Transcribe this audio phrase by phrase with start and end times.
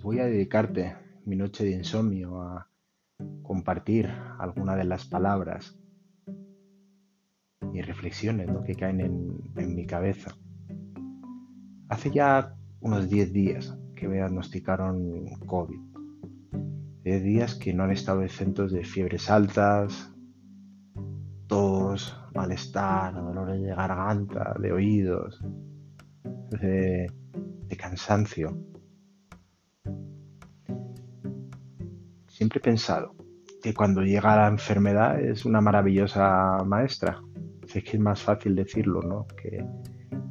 [0.00, 0.94] Voy a dedicarte
[1.24, 2.68] mi noche de insomnio a
[3.42, 4.08] compartir
[4.38, 5.76] alguna de las palabras
[7.74, 10.30] y reflexiones que caen en, mi cabeza.
[11.88, 15.80] Hace ya unos 10 días que me diagnosticaron COVID.
[17.02, 20.14] 10 días que no han estado exentos de fiebres altas,
[21.48, 25.44] tos, malestar, dolores de garganta, de oídos,
[26.50, 27.10] de
[27.76, 28.71] cansancio.
[32.42, 33.14] Siempre he pensado
[33.62, 37.22] que cuando llega la enfermedad es una maravillosa maestra.
[37.68, 39.64] Sé que es más fácil decirlo que,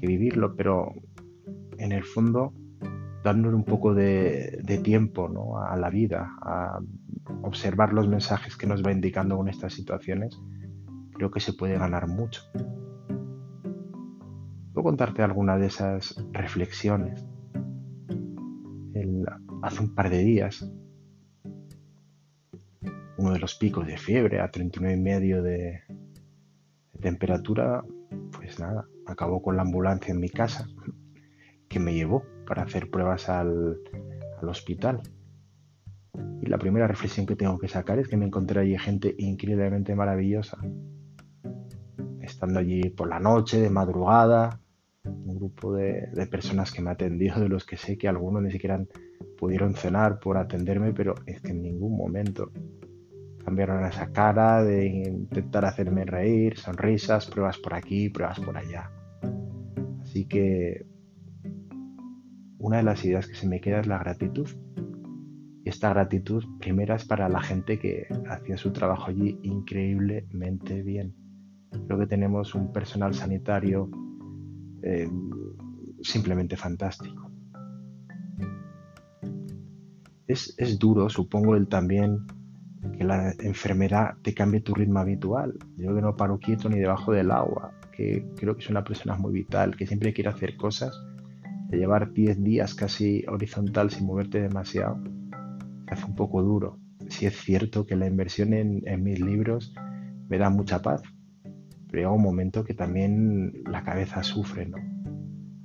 [0.00, 0.94] vivirlo, pero
[1.78, 2.52] en el fondo
[3.24, 6.78] dándole un poco de, tiempo a la vida, a
[7.42, 10.40] observar los mensajes que nos va indicando con estas situaciones,
[11.12, 12.42] creo que se puede ganar mucho.
[14.72, 17.26] Puedo contarte alguna de esas reflexiones.
[19.62, 20.70] hace un par de días
[23.26, 25.80] uno de los picos de fiebre a 39 y medio de,
[27.00, 27.84] temperatura,
[28.32, 30.68] pues nada, acabó con la ambulancia en mi casa
[31.68, 33.78] que me llevó para hacer pruebas al,
[34.40, 35.02] al hospital.
[36.40, 39.94] Y la primera reflexión que tengo que sacar es que me encontré allí gente increíblemente
[39.96, 40.58] maravillosa.
[42.20, 44.60] Estando allí por la noche, de madrugada,
[45.04, 48.52] un grupo de, de, personas que me atendió, de los que sé que algunos ni
[48.52, 48.80] siquiera
[49.36, 52.50] pudieron cenar por atenderme, pero es que en ningún momento
[53.46, 58.90] cambiaron esa cara de intentar hacerme reír, sonrisas, pruebas por aquí, pruebas por allá.
[60.02, 60.84] Así que
[62.58, 64.48] una de las ideas que se me queda es la gratitud.
[65.64, 71.14] Y esta gratitud primera es para la gente que hacía su trabajo allí increíblemente bien.
[71.86, 73.88] Creo que tenemos un personal sanitario
[74.82, 75.08] eh,
[76.02, 77.30] simplemente fantástico.
[80.26, 82.26] Es, es, duro, supongo, el también
[82.92, 85.58] que la enfermedad te cambie tu ritmo habitual.
[85.76, 89.16] Yo que no paro quieto ni debajo del agua, que creo que es una persona
[89.16, 90.98] muy vital, que siempre quiere hacer cosas,
[91.68, 95.02] de llevar 10 días casi horizontal sin moverte demasiado,
[95.88, 96.78] hace un poco duro.
[97.08, 99.74] Sí es cierto que la inversión en, mis libros
[100.28, 101.02] me da mucha paz,
[101.88, 104.78] pero llega un momento que también la cabeza sufre, ¿no?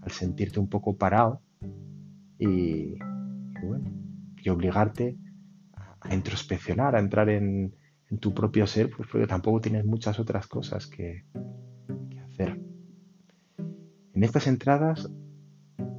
[0.01, 1.41] Al sentirte un poco parado
[2.37, 3.91] y, y bueno,
[4.43, 5.17] y obligarte
[6.01, 7.75] a introspeccionar, a entrar en,
[8.19, 11.23] tu propio ser, pues porque tampoco tienes muchas otras cosas que,
[12.25, 12.59] hacer.
[14.13, 15.09] En estas entradas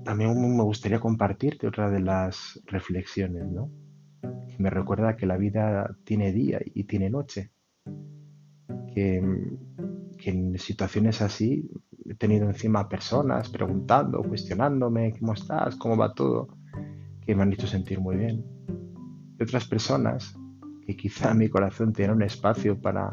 [0.05, 3.71] también me gustaría compartirte otra de las reflexiones, ¿no?
[4.21, 7.51] Que me recuerda que la vida tiene día y tiene noche.
[8.95, 9.23] Que,
[10.19, 11.71] que en situaciones así
[12.05, 15.77] he tenido encima personas preguntando, cuestionándome, ¿cómo estás?
[15.77, 16.49] ¿Cómo va todo?
[17.25, 18.45] Que me han hecho sentir muy bien
[19.43, 20.35] otras personas
[20.87, 23.11] que quizá mi corazón tenía un espacio para,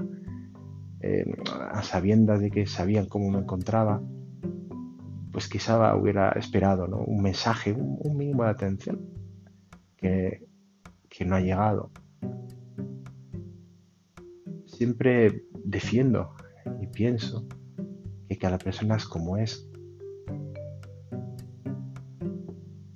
[1.01, 1.25] eh,
[1.71, 4.01] a sabiendas de que sabían cómo me encontraba,
[5.31, 8.99] pues quizá hubiera esperado un mensaje, un, mínimo de atención
[9.95, 10.47] que,
[11.07, 11.91] que no ha llegado.
[14.65, 16.35] Siempre defiendo
[16.81, 17.47] y pienso
[18.27, 19.69] que cada persona es como es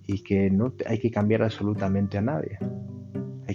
[0.06, 2.58] y que no hay que cambiar absolutamente a nadie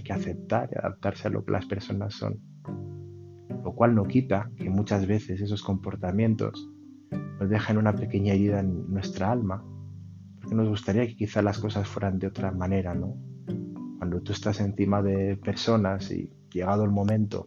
[0.02, 2.38] que aceptar y adaptarse a lo que las personas son.
[3.64, 6.68] Lo cual no quita que muchas veces esos comportamientos
[7.10, 9.64] nos dejan una pequeña herida en nuestra alma,
[10.40, 13.16] porque nos gustaría que quizás las cosas fueran de otra manera, ¿no?
[13.98, 17.46] Cuando tú estás encima de personas y llegado el momento,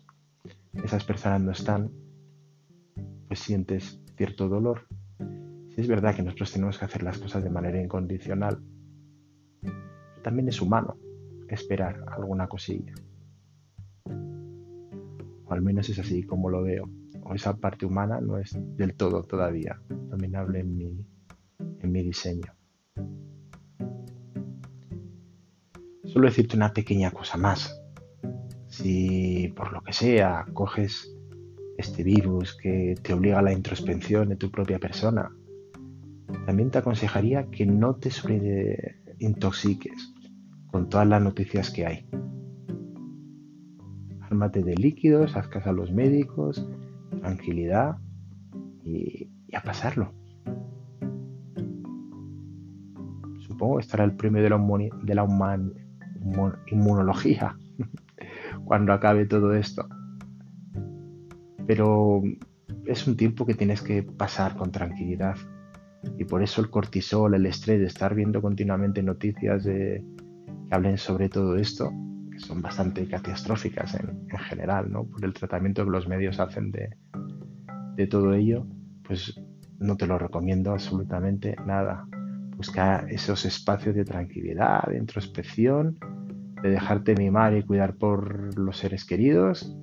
[0.84, 1.92] esas personas no están,
[3.28, 4.88] pues sientes cierto dolor.
[5.70, 8.62] Si es verdad que nosotros tenemos que hacer las cosas de manera incondicional,
[10.22, 10.98] también es humano
[11.52, 12.94] esperar alguna cosilla.
[14.06, 16.90] O al menos es así como lo veo.
[17.24, 21.06] O esa parte humana no es del todo todavía dominable en mi,
[21.80, 22.54] en mi diseño.
[26.06, 27.82] Solo decirte una pequeña cosa más.
[28.68, 31.14] Si por lo que sea coges
[31.78, 35.32] este virus que te obliga a la introspección de tu propia persona,
[36.46, 38.10] también te aconsejaría que no te
[39.20, 40.14] intoxiques
[40.72, 42.10] con todas las noticias que hay.
[44.22, 46.66] Ármate de líquidos, haz caso a los médicos,
[47.20, 47.98] tranquilidad
[48.84, 50.14] y, a pasarlo.
[53.40, 54.58] Supongo que estará el premio de la,
[55.04, 55.28] de la
[56.68, 57.58] inmunología
[58.66, 59.88] cuando acabe todo esto.
[61.68, 62.22] Pero
[62.86, 65.36] es un tiempo que tienes que pasar con tranquilidad.
[66.18, 70.04] Y por eso el cortisol, el estrés estar viendo continuamente noticias de
[70.70, 71.92] que hablen sobre todo esto,
[72.32, 75.06] que son bastante catastróficas en, general, ¿no?
[75.06, 76.98] Por el tratamiento que los medios hacen de,
[78.08, 78.66] todo ello,
[79.04, 79.40] pues
[79.80, 82.08] no te lo recomiendo absolutamente nada.
[82.58, 86.00] Busca esos espacios de tranquilidad, de introspección,
[86.64, 89.78] de dejarte mimar y cuidar por los seres queridos,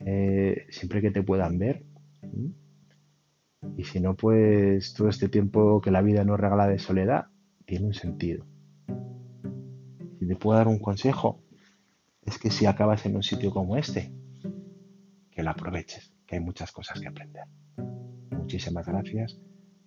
[0.00, 1.84] eh, siempre que te puedan ver.
[3.76, 7.26] Y si no, pues todo este tiempo que la vida nos regala de soledad
[7.64, 8.44] tiene un sentido.
[10.26, 11.42] Te puedo dar un consejo,
[12.22, 14.10] es que si acabas en un sitio como este,
[15.30, 17.44] que lo aproveches, que hay muchas cosas que aprender.
[18.30, 19.38] Muchísimas gracias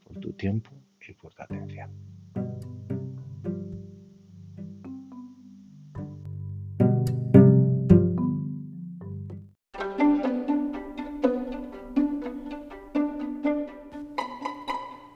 [0.03, 0.69] por tu tiempo
[1.07, 1.91] y por tu atención.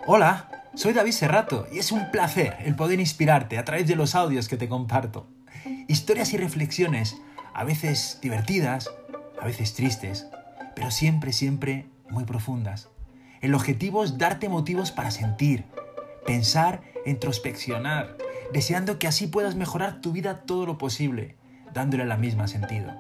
[0.08, 4.16] Hola, soy David Serrato y es un placer el poder inspirarte a través de los
[4.16, 5.28] audios que te comparto.
[5.88, 7.18] Historias y reflexiones,
[7.54, 8.90] a veces divertidas,
[9.42, 10.28] a veces tristes,
[10.76, 12.90] pero siempre, siempre muy profundas.
[13.42, 15.66] El objetivo es darte motivos para sentir,
[16.26, 18.18] pensar, introspeccionar,
[18.54, 21.36] deseando que así puedas mejorar tu vida todo lo posible,
[21.74, 22.94] dándole la misma sentido.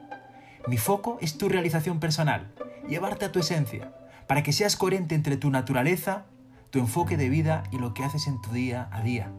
[0.68, 2.51] Mi foco es tu realización personal,
[2.88, 3.94] llevarte a tu esencia,
[4.27, 6.25] para que seas coherente entre tu naturaleza
[6.71, 9.31] tu enfoque de vida y lo que haces en tu día a día.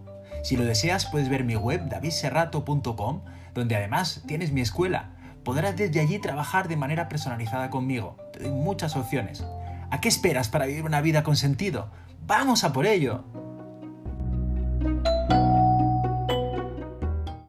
[0.44, 3.22] Si lo deseas, puedes ver mi web davidserrato.com,
[3.54, 5.16] donde además tienes mi escuela.
[5.44, 8.16] Podrás desde allí trabajar de manera personalizada conmigo.
[8.32, 9.44] Te doy muchas opciones.
[9.90, 11.90] ¿A qué esperas para vivir una vida con sentido?
[12.26, 13.24] ¡Vamos a por ello!